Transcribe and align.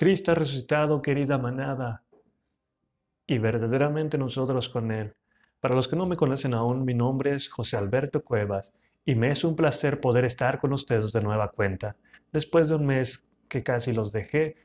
Cristo 0.00 0.32
ha 0.32 0.34
resucitado, 0.34 1.02
querida 1.02 1.36
manada, 1.36 2.02
y 3.26 3.36
verdaderamente 3.36 4.16
nosotros 4.16 4.70
con 4.70 4.92
Él. 4.92 5.12
Para 5.60 5.74
los 5.74 5.88
que 5.88 5.96
no 5.96 6.06
me 6.06 6.16
conocen 6.16 6.54
aún, 6.54 6.86
mi 6.86 6.94
nombre 6.94 7.34
es 7.34 7.50
José 7.50 7.76
Alberto 7.76 8.24
Cuevas 8.24 8.72
y 9.04 9.14
me 9.14 9.30
es 9.30 9.44
un 9.44 9.56
placer 9.56 10.00
poder 10.00 10.24
estar 10.24 10.58
con 10.58 10.72
ustedes 10.72 11.12
de 11.12 11.20
nueva 11.20 11.50
cuenta. 11.50 11.96
Después 12.32 12.70
de 12.70 12.76
un 12.76 12.86
mes 12.86 13.26
que 13.46 13.62
casi 13.62 13.92
los 13.92 14.10
dejé, 14.10 14.56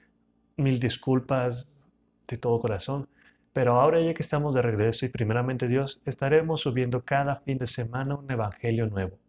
mil 0.55 0.79
disculpas 0.79 1.91
de 2.29 2.38
todo 2.38 2.61
corazón, 2.61 3.09
pero 3.52 3.81
ahora 3.81 3.99
ya 3.99 4.13
que 4.13 4.23
estamos 4.23 4.55
de 4.55 4.61
regreso 4.61 5.05
y 5.05 5.09
primeramente 5.09 5.67
Dios, 5.67 6.02
estaremos 6.05 6.61
subiendo 6.61 7.04
cada 7.04 7.41
fin 7.41 7.57
de 7.57 7.67
semana 7.67 8.15
un 8.15 8.31
evangelio 8.31 8.88
nuevo, 8.88 9.20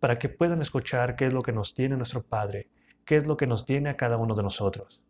para 0.00 0.16
que 0.16 0.30
puedan 0.30 0.62
escuchar 0.62 1.14
qué 1.14 1.26
es 1.26 1.34
lo 1.34 1.42
que 1.42 1.52
nos 1.52 1.74
tiene 1.74 1.98
nuestro 1.98 2.22
Padre, 2.22 2.70
qué 3.04 3.16
es 3.16 3.26
lo 3.26 3.36
que 3.36 3.46
nos 3.46 3.66
tiene 3.66 3.90
a 3.90 3.98
cada 3.98 4.16
uno 4.16 4.34
de 4.34 4.44
nosotros. 4.44 5.02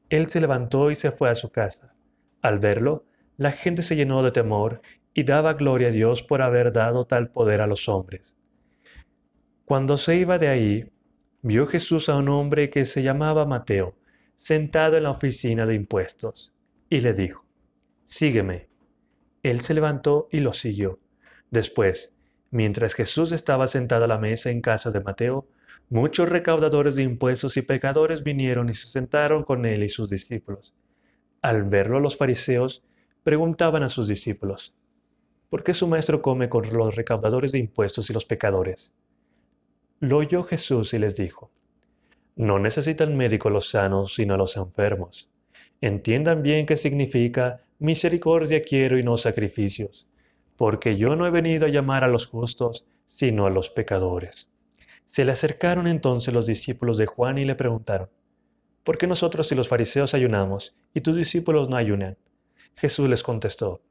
Él 0.10 0.30
se 0.30 0.42
levantó 0.42 0.92
y 0.92 0.98
se 0.98 1.12
fue 1.12 1.30
a 1.30 1.36
su 1.36 1.52
casa. 1.52 1.96
Al 2.42 2.60
verlo, 2.60 3.06
la 3.38 3.54
gente 3.54 3.82
se 3.82 3.96
llenó 3.96 4.24
de 4.24 4.32
temor 4.32 4.82
y 5.14 5.24
daba 5.24 5.54
gloria 5.54 5.88
a 5.88 5.92
Dios 5.92 6.22
por 6.22 6.42
haber 6.42 6.74
dado 6.74 7.06
tal 7.06 7.32
poder 7.32 7.62
a 7.62 7.68
los 7.68 7.88
hombres. 7.88 8.38
Cuando 9.64 9.96
se 9.96 10.18
iba 10.18 10.38
de 10.38 10.50
ahí, 10.50 10.92
vio 11.44 11.66
Jesús 11.66 12.10
a 12.10 12.18
un 12.18 12.28
hombre 12.28 12.70
que 12.70 12.84
se 12.84 13.04
llamaba 13.04 13.46
Mateo, 13.46 13.96
sentado 14.36 14.98
en 14.98 15.04
la 15.04 15.12
oficina 15.12 15.66
de 15.66 15.76
impuestos, 15.76 16.54
y 16.90 17.00
le 17.00 17.14
dijo, 17.14 17.46
Sígueme. 18.10 18.68
Él 19.44 19.62
se 19.62 19.76
levantó 19.76 20.28
y 20.32 20.40
lo 20.40 20.54
siguió. 20.54 21.00
Después, 21.52 22.12
mientras 22.50 22.96
Jesús 22.96 23.32
estaba 23.32 23.68
sentado 23.68 24.06
a 24.06 24.08
la 24.08 24.18
mesa 24.18 24.50
en 24.50 24.62
casa 24.62 24.90
de 24.90 25.00
Mateo, 25.00 25.48
Muchos 25.92 26.30
recaudadores 26.30 26.96
de 26.96 27.02
impuestos 27.02 27.58
y 27.58 27.64
pecadores 27.64 28.22
vinieron 28.22 28.70
y 28.70 28.76
se 28.76 28.86
sentaron 28.86 29.44
con 29.44 29.66
él 29.66 29.84
y 29.84 29.90
sus 29.90 30.12
discípulos. 30.12 30.76
Al 31.42 31.64
verlo 31.64 32.00
los 32.00 32.16
fariseos 32.16 32.84
preguntaban 33.24 33.82
a 33.82 33.90
sus 33.90 34.08
discípulos, 34.08 34.76
¿por 35.50 35.64
qué 35.64 35.74
su 35.74 35.88
maestro 35.88 36.22
come 36.22 36.48
con 36.48 36.72
los 36.72 36.96
recaudadores 36.96 37.52
de 37.52 37.60
impuestos 37.60 38.08
y 38.10 38.14
los 38.14 38.26
pecadores? 38.26 38.94
Lo 40.00 40.18
oyó 40.18 40.44
Jesús 40.44 40.94
y 40.94 41.00
les 41.00 41.16
dijo, 41.16 41.52
no 42.36 42.60
necesitan 42.60 43.18
médico 43.18 43.50
los 43.50 43.70
sanos, 43.70 44.14
sino 44.14 44.38
los 44.38 44.58
enfermos. 44.58 45.29
Entiendan 45.82 46.44
bien 46.44 46.66
qué 46.66 46.76
significa 46.76 47.62
misericordia 47.80 48.62
quiero 48.62 49.00
y 49.00 49.04
no 49.04 49.18
sacrificios, 49.18 50.08
porque 50.58 50.98
yo 50.98 51.16
no 51.16 51.26
he 51.26 51.32
venido 51.32 51.66
a 51.66 51.70
llamar 51.70 52.04
a 52.04 52.10
los 52.10 52.26
justos, 52.26 52.86
sino 53.08 53.46
a 53.46 53.50
los 53.50 53.70
pecadores. 53.70 54.50
Se 55.06 55.24
le 55.24 55.32
acercaron 55.32 55.88
entonces 55.88 56.34
los 56.34 56.46
discípulos 56.46 56.98
de 56.98 57.06
Juan 57.06 57.38
y 57.38 57.46
le 57.46 57.56
preguntaron, 57.56 58.10
¿por 58.84 58.98
qué 58.98 59.08
nosotros 59.08 59.52
y 59.52 59.56
los 59.56 59.70
fariseos 59.70 60.14
ayunamos 60.14 60.76
y 60.94 61.00
tus 61.00 61.16
discípulos 61.16 61.70
no 61.70 61.78
ayunan? 61.78 62.18
Jesús 62.76 63.08
les 63.08 63.24
contestó, 63.24 63.82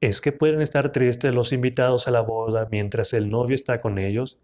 ¿es 0.00 0.20
que 0.20 0.30
pueden 0.30 0.60
estar 0.60 0.92
tristes 0.92 1.34
los 1.34 1.52
invitados 1.52 2.06
a 2.06 2.12
la 2.12 2.20
boda 2.20 2.68
mientras 2.70 3.12
el 3.12 3.28
novio 3.28 3.56
está 3.56 3.80
con 3.80 3.98
ellos? 3.98 4.38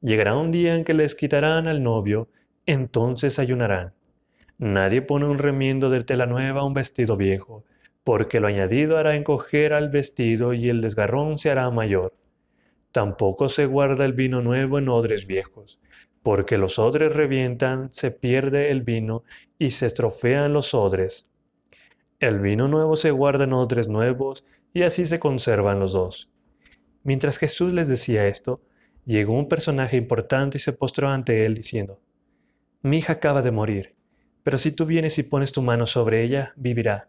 Llegará 0.00 0.36
un 0.36 0.50
día 0.50 0.74
en 0.74 0.84
que 0.84 0.94
les 0.94 1.14
quitarán 1.14 1.68
al 1.68 1.82
novio, 1.82 2.28
entonces 2.66 3.38
ayunarán. 3.38 3.94
Nadie 4.58 5.02
pone 5.02 5.26
un 5.26 5.38
remiendo 5.38 5.90
de 5.90 6.02
tela 6.02 6.24
nueva 6.24 6.60
a 6.60 6.64
un 6.64 6.72
vestido 6.72 7.16
viejo, 7.16 7.64
porque 8.04 8.40
lo 8.40 8.46
añadido 8.46 8.96
hará 8.96 9.16
encoger 9.16 9.72
al 9.72 9.90
vestido 9.90 10.54
y 10.54 10.70
el 10.70 10.80
desgarrón 10.80 11.38
se 11.38 11.50
hará 11.50 11.68
mayor. 11.70 12.14
Tampoco 12.92 13.50
se 13.50 13.66
guarda 13.66 14.04
el 14.04 14.14
vino 14.14 14.40
nuevo 14.40 14.78
en 14.78 14.88
odres 14.88 15.26
viejos, 15.26 15.78
porque 16.22 16.56
los 16.56 16.78
odres 16.78 17.12
revientan, 17.12 17.92
se 17.92 18.10
pierde 18.10 18.70
el 18.70 18.80
vino 18.80 19.24
y 19.58 19.70
se 19.70 19.86
estrofean 19.86 20.54
los 20.54 20.72
odres. 20.72 21.28
El 22.18 22.38
vino 22.38 22.66
nuevo 22.66 22.96
se 22.96 23.10
guarda 23.10 23.44
en 23.44 23.52
odres 23.52 23.88
nuevos 23.88 24.46
y 24.72 24.84
así 24.84 25.04
se 25.04 25.18
conservan 25.18 25.80
los 25.80 25.92
dos. 25.92 26.30
Mientras 27.02 27.36
Jesús 27.36 27.74
les 27.74 27.88
decía 27.88 28.26
esto, 28.26 28.62
llegó 29.04 29.34
un 29.34 29.48
personaje 29.48 29.98
importante 29.98 30.56
y 30.58 30.60
se 30.60 30.72
postró 30.72 31.08
ante 31.08 31.44
él 31.44 31.54
diciendo, 31.54 32.00
Mi 32.80 32.98
hija 32.98 33.14
acaba 33.14 33.42
de 33.42 33.50
morir, 33.50 33.95
pero 34.46 34.58
si 34.58 34.70
tú 34.70 34.86
vienes 34.86 35.18
y 35.18 35.24
pones 35.24 35.50
tu 35.50 35.60
mano 35.60 35.86
sobre 35.86 36.22
ella, 36.22 36.52
vivirá. 36.54 37.08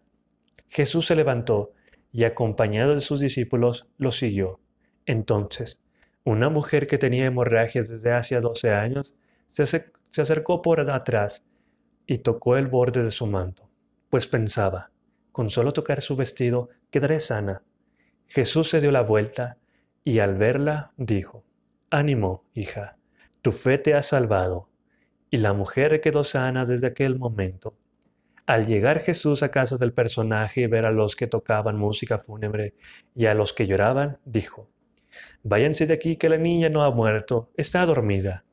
Jesús 0.70 1.06
se 1.06 1.16
levantó 1.16 1.72
y 2.12 2.24
acompañado 2.24 2.96
de 2.96 3.02
sus 3.02 3.20
discípulos 3.20 3.86
lo 4.00 4.12
siguió. 4.12 4.60
Entonces, 5.06 5.80
una 6.24 6.50
mujer 6.50 6.88
que 6.88 6.98
tenía 6.98 7.28
hemorragias 7.28 7.90
desde 7.90 8.12
hace 8.12 8.40
12 8.40 8.72
años 8.72 9.16
se, 9.46 9.62
acercó 10.20 10.64
por 10.64 10.80
atrás 10.90 11.46
y 12.08 12.18
tocó 12.18 12.58
el 12.58 12.66
borde 12.66 13.04
de 13.04 13.12
su 13.12 13.28
manto, 13.28 13.70
pues 14.10 14.28
pensaba, 14.28 14.90
con 15.32 15.52
solo 15.52 15.74
tocar 15.74 16.02
su 16.02 16.16
vestido 16.16 16.70
quedaré 16.90 17.20
sana. 17.20 17.62
Jesús 18.26 18.68
se 18.68 18.82
dio 18.82 18.90
la 18.90 19.02
vuelta 19.02 19.58
y 20.04 20.18
al 20.18 20.40
verla 20.40 20.92
dijo, 20.98 21.44
Ánimo, 21.92 22.46
hija, 22.56 22.98
tu 23.44 23.52
fe 23.52 23.78
te 23.78 23.94
ha 23.94 24.02
salvado. 24.02 24.70
Y 25.30 25.38
la 25.38 25.54
mujer 25.54 26.02
quedó 26.02 26.24
sana 26.24 26.66
desde 26.66 26.88
aquel 26.88 27.18
momento. 27.18 27.76
Al 28.46 28.66
llegar 28.66 29.02
Jesús 29.02 29.44
a 29.44 29.52
casa 29.52 29.76
del 29.76 29.92
personaje 29.92 30.62
y 30.62 30.68
ver 30.68 30.86
a 30.86 30.92
los 30.92 31.16
que 31.16 31.28
tocaban 31.28 31.78
música 31.78 32.20
fúnebre 32.20 32.76
y 33.14 33.26
a 33.26 33.34
los 33.34 33.52
que 33.52 33.68
lloraban, 33.68 34.20
dijo, 34.24 34.70
Váyanse 35.44 35.86
de 35.86 35.94
aquí 35.94 36.16
que 36.16 36.30
la 36.30 36.38
niña 36.38 36.70
no 36.70 36.84
ha 36.84 36.92
muerto, 36.92 37.50
está 37.58 37.86
dormida. 37.86 38.46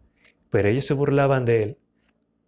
Pero 0.51 0.69
ellos 0.69 0.87
se 0.87 0.95
burlaban 0.95 1.45
de 1.45 1.63
él. 1.63 1.79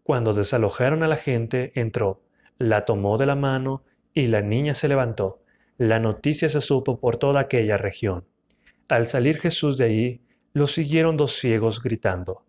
Cuando 0.02 0.32
desalojaron 0.32 1.02
a 1.02 1.08
la 1.08 1.16
gente, 1.16 1.72
entró, 1.74 2.22
la 2.58 2.84
tomó 2.84 3.18
de 3.18 3.26
la 3.26 3.36
mano 3.36 3.82
y 4.14 4.26
la 4.26 4.40
niña 4.40 4.74
se 4.74 4.88
levantó. 4.88 5.42
La 5.78 5.98
noticia 5.98 6.48
se 6.48 6.60
supo 6.60 6.98
por 6.98 7.16
toda 7.16 7.40
aquella 7.40 7.76
región. 7.76 8.24
Al 8.88 9.08
salir 9.08 9.38
Jesús 9.38 9.76
de 9.76 9.84
allí, 9.84 10.20
lo 10.52 10.66
siguieron 10.66 11.16
dos 11.16 11.32
ciegos 11.32 11.82
gritando, 11.82 12.45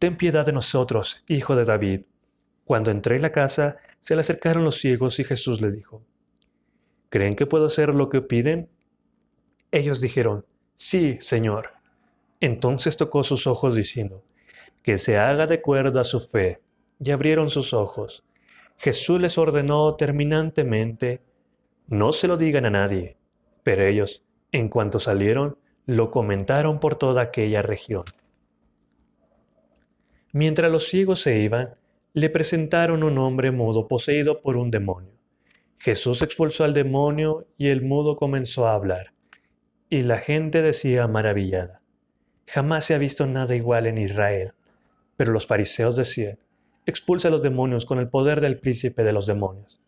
Ten 0.00 0.16
piedad 0.16 0.46
de 0.46 0.52
nosotros, 0.54 1.22
hijo 1.28 1.54
de 1.56 1.66
David. 1.66 2.06
Cuando 2.64 2.90
entré 2.90 3.16
en 3.16 3.22
la 3.22 3.32
casa, 3.32 3.76
se 3.98 4.14
le 4.14 4.22
acercaron 4.22 4.64
los 4.64 4.80
ciegos 4.80 5.20
y 5.20 5.24
Jesús 5.24 5.60
les 5.60 5.76
dijo, 5.76 6.02
¿Creen 7.10 7.36
que 7.36 7.44
puedo 7.44 7.66
hacer 7.66 7.94
lo 7.94 8.08
que 8.08 8.22
piden? 8.22 8.70
Ellos 9.70 10.00
dijeron, 10.00 10.46
Sí, 10.74 11.18
Señor. 11.20 11.72
Entonces 12.40 12.96
tocó 12.96 13.22
sus 13.24 13.46
ojos 13.46 13.74
diciendo, 13.74 14.24
que 14.82 14.96
se 14.96 15.18
haga 15.18 15.46
de 15.46 15.56
acuerdo 15.56 16.00
a 16.00 16.04
su 16.04 16.18
fe. 16.18 16.62
Y 16.98 17.10
abrieron 17.10 17.50
sus 17.50 17.74
ojos. 17.74 18.24
Jesús 18.78 19.20
les 19.20 19.36
ordenó 19.36 19.96
terminantemente, 19.96 21.20
no 21.88 22.12
se 22.12 22.26
lo 22.26 22.38
digan 22.38 22.64
a 22.64 22.70
nadie. 22.70 23.18
Pero 23.64 23.84
ellos, 23.84 24.24
en 24.50 24.70
cuanto 24.70 24.98
salieron, 24.98 25.58
lo 25.84 26.10
comentaron 26.10 26.80
por 26.80 26.96
toda 26.96 27.20
aquella 27.20 27.60
región. 27.60 28.04
Mientras 30.32 30.70
los 30.70 30.88
ciegos 30.88 31.20
se 31.22 31.38
iban, 31.38 31.74
le 32.12 32.30
presentaron 32.30 33.02
un 33.02 33.18
hombre 33.18 33.50
mudo 33.50 33.88
poseído 33.88 34.40
por 34.40 34.56
un 34.56 34.70
demonio. 34.70 35.12
Jesús 35.78 36.22
expulsó 36.22 36.64
al 36.64 36.74
demonio 36.74 37.46
y 37.56 37.68
el 37.68 37.82
mudo 37.82 38.16
comenzó 38.16 38.66
a 38.66 38.74
hablar. 38.74 39.12
Y 39.88 40.02
la 40.02 40.18
gente 40.18 40.62
decía 40.62 41.08
maravillada, 41.08 41.80
jamás 42.46 42.84
se 42.84 42.94
ha 42.94 42.98
visto 42.98 43.26
nada 43.26 43.56
igual 43.56 43.86
en 43.86 43.98
Israel. 43.98 44.52
Pero 45.16 45.32
los 45.32 45.46
fariseos 45.46 45.96
decían, 45.96 46.38
expulsa 46.86 47.28
a 47.28 47.30
los 47.30 47.42
demonios 47.42 47.86
con 47.86 47.98
el 47.98 48.08
poder 48.08 48.40
del 48.40 48.58
príncipe 48.58 49.02
de 49.02 49.12
los 49.12 49.26
demonios. 49.26 49.80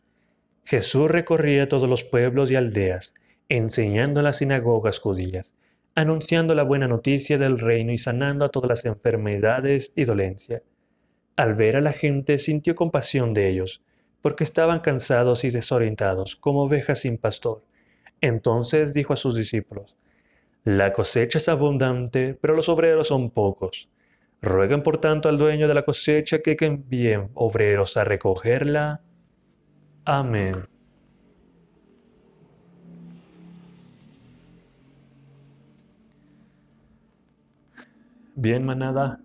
Jesús 0.65 1.11
recorría 1.11 1.69
todos 1.69 1.89
los 1.89 2.05
pueblos 2.05 2.51
y 2.51 2.57
aldeas, 2.57 3.15
enseñando 3.49 4.21
en 4.21 4.25
las 4.25 4.39
sinagogas 4.39 4.99
judías, 4.99 5.55
anunciando 5.95 6.55
la 6.55 6.63
buena 6.63 6.89
noticia 6.89 7.39
del 7.39 7.59
reino 7.59 7.93
y 7.93 7.99
sanando 7.99 8.45
a 8.45 8.49
todas 8.49 8.69
las 8.69 8.85
enfermedades 8.85 9.93
y 9.95 10.05
dolencias. 10.05 10.63
Al 11.37 11.55
ver 11.55 11.77
a 11.77 11.81
la 11.81 11.93
gente 11.93 12.39
sintió 12.39 12.75
compasión 12.75 13.35
de 13.35 13.49
ellos, 13.49 13.83
porque 14.21 14.45
estaban 14.45 14.81
cansados 14.81 15.45
y 15.45 15.51
desorientados, 15.51 16.37
como 16.37 16.63
ovejas 16.63 17.01
sin 17.01 17.19
pastor. 17.19 17.63
Entonces 18.21 18.95
dijo 18.95 19.13
a 19.13 19.17
sus 19.17 19.35
discípulos, 19.35 19.97
La 20.65 20.93
cosecha 20.93 21.39
es 21.39 21.49
abundante, 21.49 22.39
pero 22.41 22.55
los 22.55 22.69
obreros 22.69 23.09
son 23.09 23.31
pocos. 23.31 23.89
Rueguen 24.41 24.83
por 24.83 24.99
tanto 24.99 25.29
al 25.29 25.39
dueño 25.39 25.69
de 25.69 25.75
la 25.75 25.85
cosecha 25.85 26.41
que 26.41 26.57
envíen 26.61 27.31
obreros 27.35 27.97
a 27.97 28.05
recogerla. 28.05 29.01
Amén. 30.05 30.72
Bien, 38.43 38.65
manada. 38.65 39.21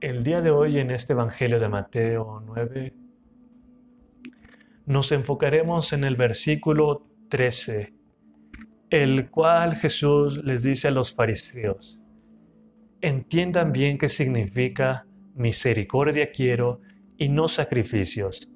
El 0.00 0.24
día 0.24 0.40
de 0.40 0.50
hoy 0.50 0.80
en 0.80 0.90
este 0.90 1.12
Evangelio 1.12 1.60
de 1.60 1.68
Mateo 1.68 2.42
9 2.44 2.92
nos 4.86 5.12
enfocaremos 5.12 5.92
en 5.92 6.02
el 6.02 6.16
versículo 6.16 7.06
13, 7.28 7.94
el 8.90 9.30
cual 9.30 9.76
Jesús 9.76 10.42
les 10.42 10.64
dice 10.64 10.88
a 10.88 10.90
los 10.90 11.14
fariseos, 11.14 12.00
entiendan 13.00 13.70
bien 13.70 13.96
qué 13.96 14.08
significa 14.08 15.06
misericordia 15.36 16.32
quiero 16.32 16.80
y 17.16 17.28
no 17.28 17.46
sacrificios. 17.46 18.50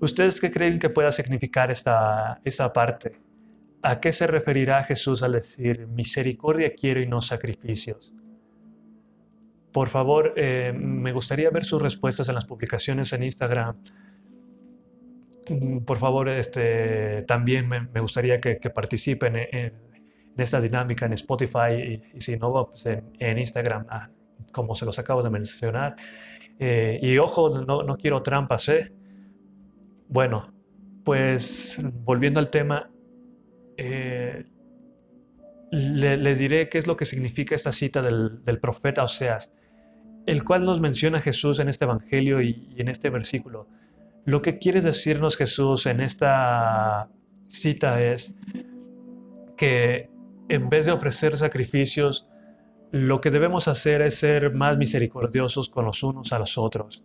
¿Ustedes 0.00 0.40
qué 0.40 0.50
creen 0.50 0.80
que 0.80 0.90
pueda 0.90 1.12
significar 1.12 1.70
esta, 1.70 2.40
esta 2.44 2.72
parte? 2.72 3.29
¿A 3.82 4.00
qué 4.00 4.12
se 4.12 4.26
referirá 4.26 4.84
Jesús 4.84 5.22
al 5.22 5.32
decir 5.32 5.86
misericordia 5.86 6.74
quiero 6.74 7.00
y 7.00 7.06
no 7.06 7.22
sacrificios? 7.22 8.12
Por 9.72 9.88
favor, 9.88 10.34
eh, 10.36 10.72
me 10.74 11.12
gustaría 11.12 11.48
ver 11.50 11.64
sus 11.64 11.80
respuestas 11.80 12.28
en 12.28 12.34
las 12.34 12.44
publicaciones 12.44 13.12
en 13.12 13.22
Instagram. 13.22 13.76
Mm, 15.48 15.78
por 15.80 15.98
favor, 15.98 16.28
este, 16.28 17.22
también 17.22 17.68
me, 17.68 18.00
gustaría 18.00 18.40
que, 18.40 18.56
participen 18.70 19.36
en, 19.36 19.72
esta 20.36 20.60
dinámica 20.60 21.06
en 21.06 21.12
Spotify 21.14 22.02
y, 22.14 22.20
si 22.20 22.36
no, 22.36 22.68
pues 22.68 22.86
en, 22.86 23.38
Instagram, 23.38 23.86
ah, 23.88 24.10
como 24.52 24.74
se 24.74 24.84
los 24.84 24.98
acabo 24.98 25.22
de 25.22 25.30
mencionar. 25.30 25.96
Eh, 26.58 26.98
y 27.00 27.16
ojo, 27.18 27.60
no, 27.60 27.82
no 27.82 27.96
quiero 27.96 28.22
trampas, 28.22 28.68
¿eh? 28.68 28.92
Bueno, 30.08 30.52
pues 31.04 31.78
volviendo 32.04 32.40
al 32.40 32.50
tema, 32.50 32.90
eh, 33.80 34.44
les 35.72 36.38
diré 36.38 36.68
qué 36.68 36.78
es 36.78 36.86
lo 36.86 36.96
que 36.96 37.04
significa 37.04 37.54
esta 37.54 37.72
cita 37.72 38.02
del, 38.02 38.44
del 38.44 38.58
profeta 38.58 39.04
Oseas 39.04 39.52
el 40.26 40.44
cual 40.44 40.64
nos 40.64 40.80
menciona 40.80 41.20
Jesús 41.20 41.58
en 41.58 41.68
este 41.68 41.84
Evangelio 41.84 42.40
y, 42.42 42.74
en 42.76 42.88
este 42.88 43.10
versículo. 43.10 43.66
Lo 44.24 44.42
que 44.42 44.58
quiere 44.58 44.80
decirnos 44.80 45.36
Jesús 45.36 45.86
en 45.86 46.00
esta 46.00 47.08
cita 47.46 48.02
es 48.02 48.34
que 49.56 50.08
en 50.48 50.68
vez 50.68 50.86
de 50.86 50.92
ofrecer 50.92 51.36
sacrificios, 51.36 52.28
lo 52.92 53.20
que 53.20 53.30
debemos 53.30 53.68
hacer 53.68 54.02
es 54.02 54.16
ser 54.16 54.52
más 54.52 54.76
misericordiosos 54.76 55.68
con 55.68 55.84
los 55.84 56.02
unos 56.02 56.32
a 56.32 56.38
los 56.38 56.58
otros. 56.58 57.04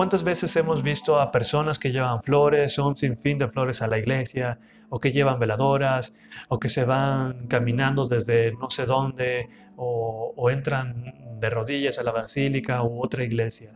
¿Cuántas 0.00 0.24
veces 0.24 0.56
hemos 0.56 0.82
visto 0.82 1.20
a 1.20 1.30
personas 1.30 1.78
que 1.78 1.92
llevan 1.92 2.22
flores, 2.22 2.78
un 2.78 2.96
sinfín 2.96 3.36
de 3.36 3.48
flores 3.48 3.82
a 3.82 3.86
la 3.86 3.98
iglesia, 3.98 4.58
o 4.88 4.98
que 4.98 5.12
llevan 5.12 5.38
veladoras, 5.38 6.14
o 6.48 6.58
que 6.58 6.70
se 6.70 6.84
van 6.86 7.46
caminando 7.48 8.08
desde 8.08 8.52
no 8.52 8.70
sé 8.70 8.86
dónde, 8.86 9.50
o, 9.76 10.48
entran 10.50 11.38
de 11.38 11.50
rodillas 11.50 11.98
a 11.98 12.02
la 12.02 12.12
basílica 12.12 12.82
u 12.82 13.04
otra 13.04 13.24
iglesia? 13.24 13.74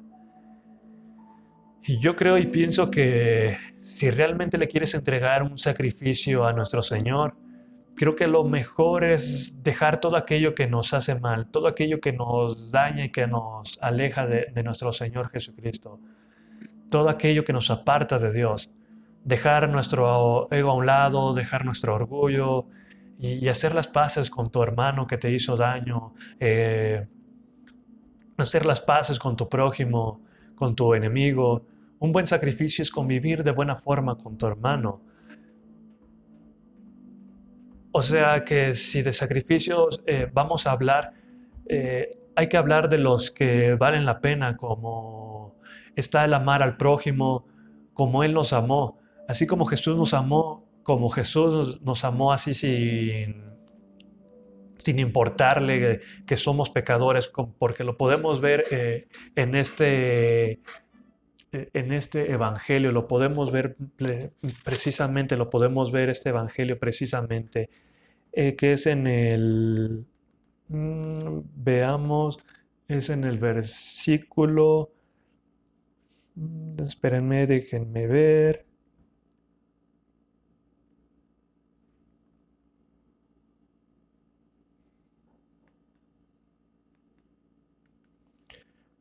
Y 1.82 1.98
yo 1.98 2.16
creo 2.16 2.38
y 2.38 2.46
pienso 2.46 2.90
que 2.90 3.58
si 3.82 4.10
realmente 4.10 4.56
le 4.56 4.66
quieres 4.66 4.94
entregar 4.94 5.42
un 5.42 5.58
sacrificio 5.58 6.46
a 6.46 6.54
nuestro 6.54 6.80
Señor, 6.80 7.36
creo 7.94 8.16
que 8.16 8.26
lo 8.26 8.44
mejor 8.44 9.04
es 9.04 9.62
dejar 9.62 10.00
todo 10.00 10.16
aquello 10.16 10.54
que 10.54 10.66
nos 10.66 10.94
hace 10.94 11.14
mal, 11.16 11.50
todo 11.50 11.66
aquello 11.66 12.00
que 12.00 12.14
nos 12.14 12.72
daña 12.72 13.04
y 13.04 13.12
que 13.12 13.26
nos 13.26 13.78
aleja 13.82 14.26
de, 14.26 14.62
nuestro 14.62 14.90
Señor 14.92 15.30
Jesucristo, 15.30 16.00
todo 16.90 17.08
aquello 17.08 17.44
que 17.44 17.52
nos 17.52 17.70
aparta 17.70 18.18
de 18.18 18.32
Dios, 18.32 18.70
dejar 19.24 19.68
nuestro 19.68 20.48
ego 20.50 20.70
a 20.70 20.74
un 20.74 20.86
lado, 20.86 21.32
dejar 21.32 21.64
nuestro 21.64 21.94
orgullo 21.94 22.66
y, 23.18 23.48
hacer 23.48 23.74
las 23.74 23.88
paces 23.88 24.30
con 24.30 24.50
tu 24.50 24.62
hermano 24.62 25.06
que 25.06 25.18
te 25.18 25.30
hizo 25.30 25.56
daño, 25.56 26.14
eh, 26.40 27.06
hacer 28.36 28.66
las 28.66 28.80
paces 28.80 29.18
con 29.18 29.36
tu 29.36 29.48
prójimo, 29.48 30.20
con 30.54 30.74
tu 30.74 30.94
enemigo. 30.94 31.66
Un 32.00 32.12
buen 32.12 32.26
sacrificio 32.26 32.82
es 32.82 32.90
convivir 32.90 33.42
de 33.44 33.52
buena 33.52 33.76
forma 33.76 34.16
con 34.16 34.36
tu 34.36 34.46
hermano 34.46 35.00
o 37.96 38.02
sea 38.02 38.44
que 38.44 38.74
si 38.74 39.02
de 39.02 39.12
sacrificios 39.12 40.02
eh, 40.04 40.28
vamos 40.32 40.66
a 40.66 40.72
hablar, 40.72 41.12
eh, 41.66 42.18
hay 42.34 42.48
que 42.48 42.56
hablar 42.56 42.88
de 42.88 42.98
los 42.98 43.30
que 43.30 43.74
valen 43.74 44.04
la 44.04 44.18
pena, 44.18 44.56
como 44.56 45.54
está 45.96 46.24
el 46.24 46.34
amar 46.34 46.62
al 46.62 46.76
prójimo, 46.76 47.46
como 47.92 48.24
Él 48.24 48.32
nos 48.32 48.52
amó, 48.52 48.98
así 49.28 49.46
como 49.46 49.64
Jesús 49.64 49.96
nos 49.96 50.14
amó, 50.14 50.64
como 50.82 51.08
Jesús 51.08 51.80
nos 51.82 52.04
amó 52.04 52.32
así 52.32 52.54
sin, 52.54 53.42
sin 54.78 54.98
importarle 54.98 56.00
que 56.26 56.36
somos 56.36 56.70
pecadores, 56.70 57.30
porque 57.58 57.84
lo 57.84 57.96
podemos 57.96 58.40
ver 58.40 58.64
eh, 58.70 59.06
en 59.34 59.54
este 59.54 60.60
e, 61.54 61.70
en 61.72 61.92
este 61.92 62.32
evangelio, 62.32 62.90
lo 62.92 63.06
podemos 63.06 63.52
ver 63.52 63.76
precisamente, 64.64 65.36
lo 65.36 65.50
podemos 65.50 65.92
ver 65.92 66.10
este 66.10 66.30
evangelio 66.30 66.78
precisamente, 66.78 67.70
eh, 68.32 68.56
que 68.56 68.72
es 68.72 68.86
en 68.86 69.06
el, 69.06 70.04
mm, 70.68 71.40
veamos, 71.56 72.38
es 72.88 73.08
en 73.08 73.24
el 73.24 73.38
versículo, 73.38 74.90
espérenme, 76.78 77.46
déjenme 77.46 78.06
ver. 78.06 78.66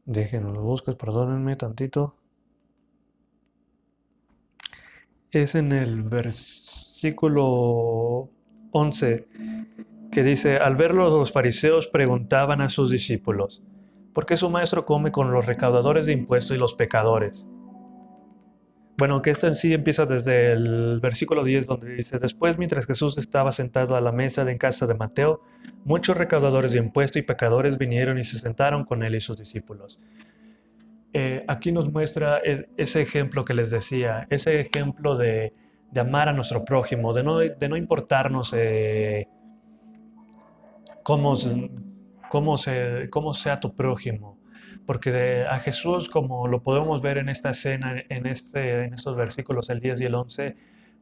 Déjenme 0.06 0.52
lo 0.54 0.62
buscas, 0.62 0.96
perdónenme 0.96 1.56
tantito. 1.56 2.16
es 5.34 5.56
en 5.56 5.72
el 5.72 6.04
versículo 6.04 7.42
11 8.72 9.26
que 10.12 10.24
dice, 10.24 10.58
al 10.58 10.76
verlo 10.76 11.10
los 11.10 11.32
fariseos 11.32 11.88
preguntaban 11.88 12.62
a 12.62 12.70
sus 12.70 12.92
discípulos, 12.92 13.64
¿por 14.14 14.26
qué 14.26 14.38
su 14.38 14.50
maestro 14.50 14.86
come 14.86 15.12
con 15.12 15.32
los 15.32 15.46
recaudadores 15.46 16.06
de 16.06 16.14
impuestos 16.14 16.56
y 16.56 16.60
los 16.60 16.74
pecadores? 16.76 17.48
Bueno, 18.98 19.22
que 19.24 19.32
esto 19.32 19.48
en 19.48 19.56
sí 19.56 19.74
empieza 19.74 20.06
desde 20.06 20.52
el 20.52 21.00
versículo 21.02 21.44
10 21.44 21.66
donde 21.66 21.96
dice, 21.96 22.20
después 22.20 22.58
mientras 22.60 22.86
Jesús 22.86 23.18
estaba 23.18 23.52
sentado 23.52 23.96
a 23.96 24.02
la 24.02 24.12
mesa 24.12 24.50
en 24.50 24.58
casa 24.58 24.86
de 24.86 24.94
Mateo, 24.94 25.42
muchos 25.84 26.16
recaudadores 26.16 26.74
de 26.74 26.78
impuestos 26.78 27.20
y 27.20 27.24
pecadores 27.24 27.78
vinieron 27.78 28.20
y 28.20 28.24
se 28.24 28.38
sentaron 28.38 28.86
con 28.86 29.04
él 29.04 29.16
y 29.16 29.20
sus 29.20 29.38
discípulos. 29.38 30.00
Eh, 31.12 31.44
aquí 31.48 31.72
nos 31.72 31.92
muestra 31.92 32.40
e, 32.44 32.70
ese 32.78 33.02
ejemplo 33.02 33.44
que 33.44 33.56
les 33.56 33.72
decía, 33.72 34.28
ese 34.30 34.60
ejemplo 34.60 35.18
de, 35.18 35.54
de 35.92 36.00
amar 36.00 36.30
a 36.30 36.34
nuestro 36.34 36.64
prójimo, 36.64 37.14
de 37.14 37.24
no, 37.24 37.38
de 37.38 37.70
no 37.70 37.78
importarnos 37.78 38.52
eh, 38.56 39.28
cómo, 41.04 41.36
cómo, 42.34 42.58
se, 42.58 43.10
cómo 43.12 43.36
sea 43.36 43.60
tu 43.60 43.76
prójimo. 43.76 44.40
Porque 44.88 45.46
a 45.48 45.60
Jesús, 45.60 46.10
como 46.10 46.48
lo 46.48 46.64
podemos 46.64 47.00
ver 47.00 47.20
en 47.20 47.30
esta 47.30 47.52
escena, 47.52 48.04
en, 48.10 48.26
este, 48.26 48.86
en 48.86 48.96
estos 48.96 49.16
versículos, 49.16 49.70
el 49.70 49.80
10 49.80 50.02
y 50.02 50.06
el 50.06 50.16
11, 50.16 50.56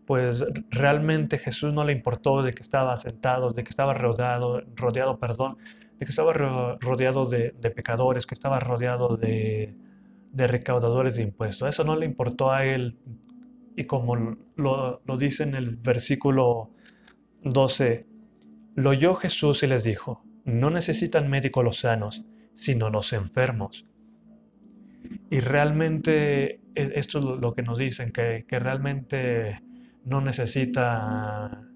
pues 0.05 0.43
realmente 0.69 1.37
Jesús 1.37 1.73
no 1.73 1.85
le 1.85 1.93
importó 1.93 2.43
de 2.43 2.53
que 2.53 2.61
estaba 2.61 2.97
sentado, 2.97 3.53
de 3.53 3.63
que 3.63 3.69
estaba 3.69 3.93
rodeado, 3.93 4.61
rodeado 4.75 5.19
perdón, 5.19 5.55
de 5.99 6.05
que 6.05 6.09
estaba 6.09 6.33
rodeado 6.33 7.25
de, 7.25 7.53
pecadores, 7.73 8.25
que 8.25 8.35
estaba 8.35 8.59
rodeado 8.59 9.15
de, 9.15 9.73
recaudadores 10.35 11.15
de 11.15 11.23
impuestos. 11.23 11.69
Eso 11.69 11.85
no 11.85 11.95
le 11.95 12.05
importó 12.05 12.51
a 12.51 12.65
él. 12.65 12.97
Y 13.77 13.85
como 13.85 14.35
lo, 14.57 15.01
lo 15.05 15.17
dice 15.17 15.43
en 15.43 15.55
el 15.55 15.77
versículo 15.77 16.71
12, 17.43 18.05
lo 18.75 18.89
oyó 18.89 19.15
Jesús 19.15 19.63
y 19.63 19.67
les 19.67 19.85
dijo, 19.85 20.25
no 20.45 20.69
necesitan 20.69 21.29
médicos 21.29 21.63
los 21.63 21.79
sanos, 21.79 22.23
sino 22.53 22.89
los 22.89 23.13
enfermos. 23.13 23.85
Y 25.29 25.39
realmente 25.39 26.61
e, 26.75 26.91
esto 26.95 27.19
es 27.19 27.41
lo 27.41 27.53
que 27.53 27.63
nos 27.63 27.77
dicen, 27.77 28.11
que, 28.11 28.45
realmente 28.49 29.61
no 30.05 30.21
necesita 30.21 31.67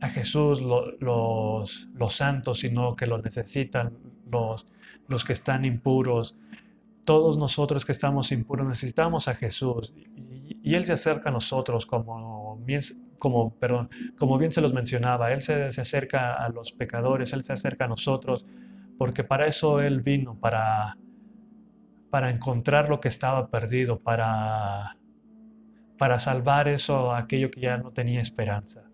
a 0.00 0.08
Jesús 0.10 0.60
los, 0.60 1.88
santos, 2.10 2.60
sino 2.60 2.94
que 2.96 3.06
lo 3.06 3.18
necesitan 3.18 3.96
los, 4.30 4.66
los 5.08 5.24
que 5.24 5.32
están 5.32 5.64
impuros. 5.64 6.36
Todos 7.04 7.36
nosotros 7.36 7.84
que 7.84 7.92
estamos 7.92 8.32
impuros 8.32 8.66
necesitamos 8.66 9.28
a 9.28 9.34
Jesús 9.34 9.94
y, 9.96 10.74
Él 10.74 10.84
se 10.84 10.94
acerca 10.94 11.28
a 11.28 11.32
nosotros 11.32 11.86
como 11.86 12.58
como, 13.18 13.56
como 14.18 14.38
bien 14.38 14.52
se 14.52 14.60
los 14.60 14.72
mencionaba. 14.72 15.32
Él 15.32 15.42
se, 15.42 15.70
se 15.70 15.80
acerca 15.80 16.34
a 16.34 16.48
los 16.48 16.72
pecadores, 16.72 17.32
Él 17.32 17.42
se 17.42 17.52
acerca 17.52 17.84
a 17.84 17.88
nosotros 17.88 18.46
porque 18.98 19.24
para 19.24 19.46
eso 19.46 19.80
Él 19.80 20.02
vino, 20.02 20.38
para, 20.38 20.96
para 22.10 22.30
encontrar 22.30 22.88
lo 22.88 23.00
que 23.00 23.08
estaba 23.08 23.48
perdido, 23.48 23.98
para 23.98 24.96
para 25.98 26.18
salvar 26.18 26.68
eso, 26.68 27.14
aquello 27.14 27.50
que 27.50 27.60
ya 27.60 27.76
no 27.76 27.90
tenía 27.90 28.20
esperanza. 28.20 28.84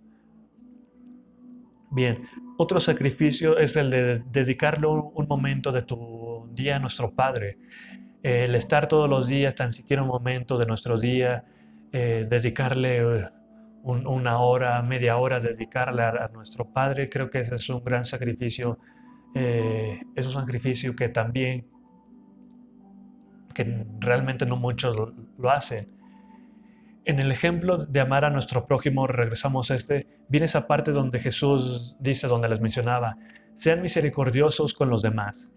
Bien, 1.90 2.22
otro 2.56 2.78
sacrificio 2.78 3.58
es 3.58 3.74
el 3.76 3.90
de 3.90 4.22
dedicarle 4.30 4.86
un, 4.86 5.26
momento 5.26 5.72
de 5.72 5.82
tu 5.82 6.48
día 6.52 6.76
a 6.76 6.78
nuestro 6.78 7.10
Padre. 7.10 7.58
el 8.22 8.54
estar 8.54 8.86
todos 8.86 9.08
los 9.08 9.26
días, 9.26 9.54
tan 9.54 9.72
siquiera 9.72 10.02
un 10.02 10.08
momento 10.08 10.58
de 10.58 10.66
nuestro 10.66 10.98
día, 10.98 11.44
eh, 11.90 12.26
dedicarle 12.28 13.28
una 13.82 14.40
hora, 14.40 14.82
media 14.82 15.16
hora, 15.16 15.40
dedicarle 15.40 16.02
a, 16.02 16.30
nuestro 16.32 16.64
Padre, 16.72 17.08
creo 17.08 17.30
que 17.30 17.40
ese 17.40 17.54
es 17.54 17.68
un 17.68 17.82
gran 17.82 18.04
sacrificio. 18.04 18.78
Eh, 19.34 20.00
es 20.16 20.26
un 20.26 20.32
sacrificio 20.32 20.94
que 20.94 21.08
también, 21.08 21.66
que 23.54 23.86
realmente 24.00 24.44
no 24.44 24.56
muchos 24.56 24.96
lo 25.38 25.50
hacen 25.50 26.00
en 27.04 27.18
el 27.18 27.32
ejemplo 27.32 27.78
de 27.78 28.00
amar 28.00 28.24
a 28.24 28.30
nuestro 28.30 28.66
prójimo, 28.66 29.06
regresamos 29.06 29.70
a 29.70 29.74
este, 29.74 30.06
viene 30.28 30.46
esa 30.46 30.66
parte 30.66 30.92
donde 30.92 31.18
Jesús 31.18 31.96
dice, 31.98 32.28
donde 32.28 32.48
les 32.48 32.60
mencionaba, 32.60 33.16
sean 33.54 33.82
misericordiosos 33.82 34.74
con 34.74 34.90
los 34.90 35.02
demás. 35.02 35.50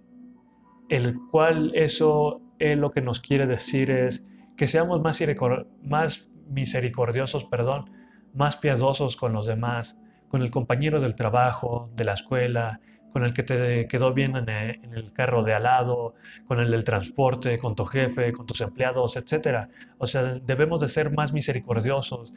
El 0.89 1.15
cual 1.31 1.71
eso 1.75 2.41
es 2.59 2.77
lo 2.77 2.91
que 2.91 3.01
nos 3.01 3.19
quiere 3.19 3.45
decir 3.45 3.91
es 3.91 4.25
que 4.57 4.67
seamos 4.67 5.01
más 5.01 6.27
misericordiosos, 6.49 7.45
perdón, 7.45 7.85
más 8.33 8.57
piadosos 8.57 9.15
con 9.15 9.33
los 9.33 9.45
demás, 9.45 9.97
con 10.29 10.41
el 10.41 10.51
compañero 10.51 10.99
del 10.99 11.15
trabajo, 11.15 11.89
de 11.95 12.03
la 12.03 12.13
escuela, 12.13 12.79
con 13.13 13.23
el 13.23 13.33
que 13.33 13.43
te 13.43 13.87
quedó 13.87 14.11
bien 14.13 14.35
en 14.35 14.49
el, 14.49 15.13
carro 15.13 15.43
de 15.43 15.53
al 15.53 15.63
lado, 15.63 16.15
con 16.47 16.59
el 16.59 16.71
del 16.71 16.83
transporte, 16.83 17.59
con 17.59 17.75
tu 17.75 17.85
jefe, 17.85 18.33
con 18.33 18.47
tus 18.47 18.59
empleados, 18.61 19.15
etc. 19.15 19.69
O 19.99 20.07
sea, 20.07 20.39
debemos 20.43 20.81
de 20.81 20.87
ser 20.87 21.11
más 21.11 21.31
misericordiosos, 21.31 22.33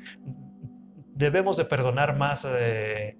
debemos 1.14 1.56
de 1.56 1.64
perdonar 1.64 2.16
más 2.18 2.46
eh, 2.46 3.16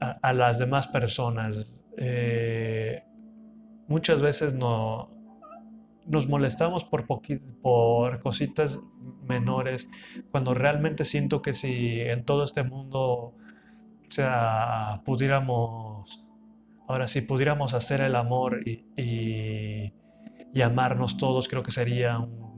a, 0.00 0.32
las 0.32 0.58
demás 0.58 0.88
personas. 0.88 1.84
Eh, 1.98 3.02
muchas 3.88 4.22
veces 4.22 4.54
no, 4.54 5.10
nos 6.06 6.28
molestamos 6.28 6.84
por, 6.84 7.06
por 7.62 8.20
cositas 8.20 8.80
menores, 9.26 9.88
cuando 10.30 10.54
realmente 10.54 11.04
siento 11.04 11.42
que 11.42 11.52
si 11.52 12.00
en 12.00 12.24
todo 12.24 12.44
este 12.44 12.62
mundo, 12.62 13.02
o 13.02 13.34
sea, 14.10 15.02
pudiéramos 15.04 16.26
Ahora, 16.88 17.08
si 17.08 17.20
pudiéramos 17.20 17.74
hacer 17.74 18.00
el 18.00 18.14
amor 18.14 18.60
y, 18.66 19.92
amarnos 20.62 21.16
todos, 21.16 21.48
creo 21.48 21.62
que 21.62 21.70
sería 21.72 22.18
un, 22.18 22.56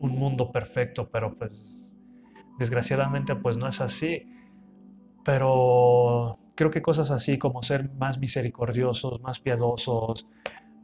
mundo 0.00 0.52
perfecto, 0.52 1.08
pero 1.10 1.34
pues 1.36 1.98
desgraciadamente 2.58 3.34
pues 3.34 3.56
no 3.56 3.68
es 3.68 3.80
así. 3.80 4.22
Pero 5.24 6.38
creo 6.54 6.70
que 6.70 6.82
cosas 6.82 7.10
así 7.10 7.38
como 7.38 7.62
ser 7.62 7.90
más 7.94 8.18
misericordiosos, 8.18 9.20
más 9.22 9.40
piadosos, 9.40 10.26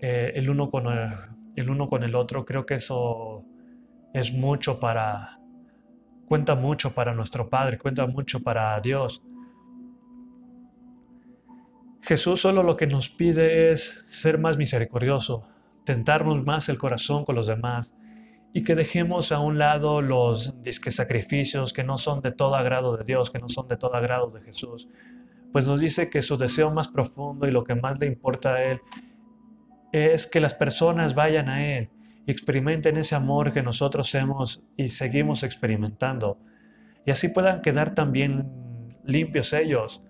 eh, 0.00 0.32
el, 0.34 0.50
uno 0.50 0.70
con 0.70 0.86
el 0.88 1.10
uno 1.62 1.88
con 1.88 2.02
el 2.02 2.14
otro, 2.14 2.44
creo 2.44 2.66
que 2.66 2.74
eso 2.74 3.44
es 4.12 4.32
mucho 4.32 4.78
para, 4.80 5.38
cuenta 6.26 6.54
mucho 6.54 6.94
para 6.94 7.14
nuestro 7.14 7.48
Padre, 7.48 7.78
cuenta 7.78 8.06
mucho 8.06 8.40
para 8.40 8.80
Dios. 8.80 9.22
Jesús 12.02 12.40
solo 12.40 12.62
lo 12.62 12.76
que 12.76 12.86
nos 12.86 13.08
pide 13.08 13.72
es 13.72 14.02
ser 14.06 14.38
más 14.38 14.58
misericordioso, 14.58 15.48
tentarnos 15.84 16.44
más 16.44 16.68
el 16.68 16.78
corazón 16.78 17.24
con 17.24 17.34
los 17.34 17.46
demás 17.46 17.96
y 18.52 18.62
que 18.62 18.74
dejemos 18.74 19.32
a 19.32 19.40
un 19.40 19.58
lado 19.58 20.02
los 20.02 20.62
disque 20.62 20.90
sacrificios 20.90 21.72
que 21.72 21.82
no 21.82 21.96
son 21.96 22.20
de 22.20 22.30
todo 22.30 22.54
agrado 22.54 22.96
de 22.96 23.04
Dios, 23.04 23.30
que 23.30 23.38
no 23.38 23.48
son 23.48 23.68
de 23.68 23.76
todo 23.76 23.94
agrado 23.94 24.30
de 24.30 24.42
Jesús. 24.42 24.88
Pues 25.50 25.66
nos 25.66 25.80
dice 25.80 26.10
que 26.10 26.22
su 26.22 26.36
deseo 26.36 26.70
más 26.70 26.88
profundo 26.88 27.48
y 27.48 27.50
lo 27.50 27.64
que 27.64 27.74
más 27.74 27.98
le 27.98 28.06
importa 28.06 28.54
a 28.54 28.62
Él 28.62 28.80
es 29.94 30.26
que 30.26 30.40
las 30.40 30.54
personas 30.54 31.14
vayan 31.14 31.48
a 31.48 31.64
Él 31.64 31.88
y 32.26 32.30
experimenten 32.30 32.96
ese 32.96 33.14
amor 33.14 33.52
que 33.52 33.62
nosotros 33.62 34.14
hemos 34.14 34.62
y 34.76 34.88
seguimos 34.88 35.42
experimentando. 35.42 36.38
Y 37.06 37.10
así 37.10 37.28
puedan 37.28 37.62
quedar 37.62 37.94
también 37.94 38.50
limpios 39.04 39.52
ellos. 39.52 40.02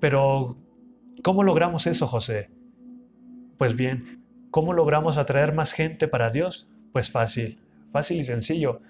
Pero 0.00 0.56
¿Cómo 1.22 1.42
logramos 1.42 1.86
eso, 1.86 2.06
José? 2.06 2.48
Pues 3.58 3.76
bien, 3.76 4.24
¿cómo 4.50 4.72
logramos 4.72 5.18
atraer 5.18 5.52
más 5.52 5.72
gente 5.72 6.08
para 6.08 6.30
Dios? 6.30 6.66
Pues 6.92 7.10
fácil, 7.10 7.58
fácil 7.92 8.20
y 8.20 8.24
sencillo, 8.24 8.80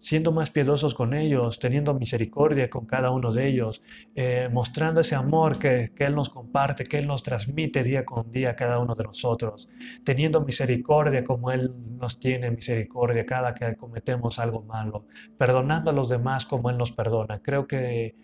siendo 0.00 0.32
más 0.32 0.50
piedosos 0.50 0.94
con 0.94 1.14
ellos, 1.14 1.58
teniendo 1.58 1.94
misericordia 1.94 2.68
con 2.68 2.86
cada 2.86 3.10
uno 3.10 3.30
de 3.32 3.46
ellos, 3.46 3.82
eh, 4.14 4.48
mostrando 4.50 5.00
ese 5.02 5.14
amor 5.14 5.58
que, 5.58 5.92
que, 5.94 6.04
Él 6.04 6.14
nos 6.14 6.30
comparte, 6.30 6.84
que 6.84 6.98
Él 6.98 7.06
nos 7.06 7.22
transmite 7.22 7.84
día 7.84 8.04
con 8.04 8.30
día 8.30 8.50
a 8.50 8.56
cada 8.56 8.78
uno 8.78 8.94
de 8.94 9.04
nosotros, 9.04 9.68
teniendo 10.04 10.40
misericordia 10.40 11.22
como 11.24 11.52
Él 11.52 11.70
nos 11.98 12.18
tiene 12.18 12.50
misericordia 12.50 13.24
cada 13.26 13.54
que 13.54 13.76
cometemos 13.76 14.38
algo 14.38 14.62
malo, 14.62 15.04
perdonando 15.38 15.90
a 15.90 15.94
los 15.94 16.08
demás 16.08 16.46
como 16.46 16.70
Él 16.70 16.78
nos 16.78 16.92
perdona. 16.92 17.40
Creo 17.40 17.66
que 17.66 18.14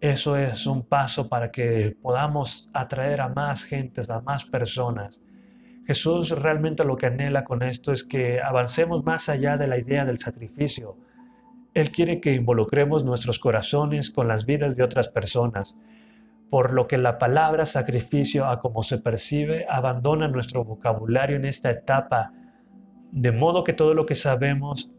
eso 0.00 0.36
es 0.36 0.66
un 0.66 0.82
paso 0.82 1.28
para 1.28 1.50
que 1.50 1.96
podamos 2.02 2.68
atraer 2.74 3.22
a 3.22 3.28
más 3.28 3.64
gentes, 3.64 4.10
a 4.10 4.20
más 4.20 4.44
personas. 4.44 5.22
Jesús 5.86 6.30
realmente 6.30 6.84
lo 6.84 6.96
que 6.96 7.06
anhela 7.06 7.44
con 7.44 7.62
esto 7.62 7.92
es 7.92 8.04
que 8.04 8.40
avancemos 8.40 9.04
más 9.04 9.28
allá 9.28 9.56
de 9.56 9.68
la 9.68 9.78
idea 9.78 10.04
del 10.04 10.18
sacrificio. 10.18 10.96
Él 11.76 11.90
quiere 11.90 12.22
que 12.22 12.32
involucremos 12.32 13.04
nuestros 13.04 13.38
corazones 13.38 14.10
con 14.10 14.28
las 14.28 14.46
vidas 14.46 14.76
de 14.76 14.82
otras 14.82 15.10
personas, 15.10 15.76
por 16.48 16.72
lo 16.72 16.88
que 16.88 16.96
la 16.96 17.18
palabra 17.18 17.66
sacrificio, 17.66 18.46
a 18.46 18.60
como 18.60 18.82
se 18.82 18.96
percibe, 18.96 19.66
abandona 19.68 20.26
nuestro 20.26 20.64
vocabulario 20.64 21.36
en 21.36 21.44
esta 21.44 21.70
etapa, 21.70 22.32
de 23.12 23.30
modo 23.30 23.62
que 23.62 23.74
todo 23.74 23.92
lo 23.92 24.06
que 24.06 24.14
sabemos 24.14 24.90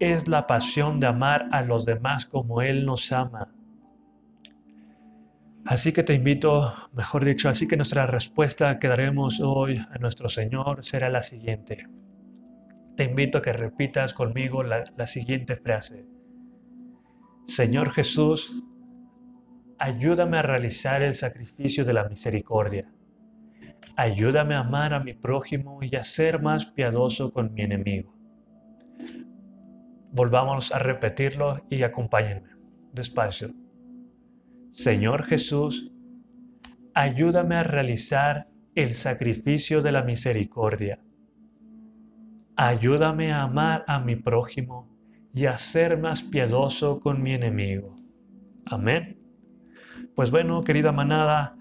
es 0.00 0.26
la 0.26 0.48
pasión 0.48 0.98
de 0.98 1.06
amar 1.06 1.46
a 1.52 1.62
los 1.62 1.84
demás 1.84 2.26
como 2.26 2.62
Él 2.62 2.84
nos 2.84 3.12
ama. 3.12 3.54
Así 5.66 5.92
que 5.92 6.02
te 6.02 6.14
invito, 6.14 6.74
mejor 6.94 7.24
dicho, 7.24 7.48
así 7.48 7.68
que 7.68 7.76
nuestra 7.76 8.08
respuesta 8.08 8.80
que 8.80 8.88
daremos 8.88 9.38
hoy 9.40 9.86
a 9.88 9.98
nuestro 9.98 10.28
Señor 10.28 10.82
será 10.82 11.10
la 11.10 11.22
siguiente. 11.22 11.86
Te 12.98 13.04
invito 13.04 13.38
a 13.38 13.42
que 13.42 13.52
repitas 13.52 14.12
conmigo 14.12 14.64
la, 14.64 15.06
siguiente 15.06 15.54
frase. 15.54 16.04
Señor 17.46 17.92
Jesús, 17.92 18.52
ayúdame 19.78 20.38
a 20.38 20.42
realizar 20.42 21.02
el 21.02 21.14
sacrificio 21.14 21.84
de 21.84 21.92
la 21.92 22.08
misericordia. 22.08 22.90
Ayúdame 23.94 24.56
a 24.56 24.62
amar 24.66 24.94
a 24.94 24.98
mi 24.98 25.14
prójimo 25.14 25.78
y 25.80 25.94
a 25.94 26.02
ser 26.02 26.42
más 26.42 26.66
piadoso 26.66 27.32
con 27.32 27.54
mi 27.54 27.62
enemigo. 27.62 28.12
Volvamos 30.10 30.72
a 30.72 30.80
repetirlo 30.80 31.64
y 31.70 31.84
acompáñenme 31.84 32.50
despacio. 32.92 33.54
Señor 34.72 35.22
Jesús, 35.26 35.92
ayúdame 36.94 37.54
a 37.54 37.62
realizar 37.62 38.48
el 38.74 38.94
sacrificio 38.94 39.82
de 39.82 39.92
la 39.92 40.02
misericordia. 40.02 40.98
Ayúdame 42.60 43.32
a 43.32 43.42
amar 43.42 43.84
a 43.86 44.00
mi 44.00 44.16
prójimo 44.16 44.88
y 45.32 45.46
a 45.46 45.56
ser 45.58 45.96
más 45.96 46.24
piadoso 46.24 46.98
con 46.98 47.22
mi 47.22 47.32
enemigo. 47.32 47.94
Amén. 48.66 49.16
Pues 50.16 50.32
bueno, 50.32 50.64
querida 50.64 50.90
manada, 50.90 51.54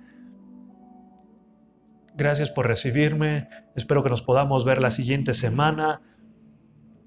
gracias 2.15 2.49
por 2.49 2.65
recibirme. 2.65 3.47
Espero 3.75 4.01
que 4.01 4.09
nos 4.09 4.23
podamos 4.23 4.65
ver 4.65 4.81
la 4.81 4.89
siguiente 4.89 5.35
semana. 5.35 6.01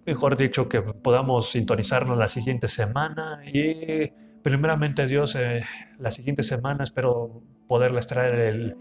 Mejor 0.06 0.36
dicho, 0.36 0.68
que 0.68 0.82
podamos 0.82 1.50
sintonizarnos 1.50 2.16
la 2.16 2.28
siguiente 2.28 2.68
semana. 2.68 3.40
Y 3.44 4.12
primeramente 4.44 5.04
Dios, 5.08 5.34
eh, 5.34 5.64
la 5.98 6.12
siguiente 6.12 6.44
semana 6.44 6.84
espero 6.84 7.42
poderles 7.66 8.06
traer 8.06 8.34
el, 8.38 8.76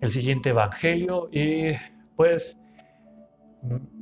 el 0.00 0.10
siguiente 0.10 0.50
evangelio. 0.50 1.28
Y 1.32 1.72
pues 2.14 2.56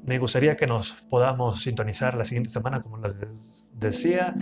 me 0.04 0.19
gustaría 0.19 0.57
que 0.57 0.66
nos 0.66 0.92
podamos 1.09 1.62
sintonizar 1.62 2.14
la 2.14 2.25
siguiente 2.25 2.50
semana, 2.50 2.81
como 2.81 2.99
les 2.99 3.71
decía. 3.75 4.35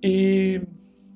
Y 0.00 0.58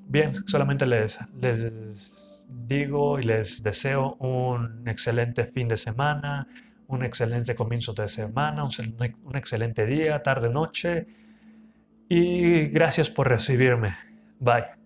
bien, 0.07 0.45
solamente 0.47 0.85
les, 0.85 1.19
les 1.39 2.47
digo 2.49 3.19
y 3.19 3.23
les 3.23 3.63
deseo 3.63 4.15
un 4.19 4.87
excelente 4.87 5.45
fin 5.45 5.67
de 5.67 5.77
semana, 5.77 6.47
un 6.87 7.03
excelente 7.03 7.55
comienzo 7.55 7.93
de 7.93 8.07
semana, 8.07 8.63
un, 8.65 9.35
excelente 9.35 9.85
día, 9.85 10.21
tarde, 10.21 10.49
noche. 10.49 11.07
Y 12.09 12.67
gracias 12.67 13.09
por 13.09 13.29
recibirme. 13.29 13.95
Bye. 14.39 14.82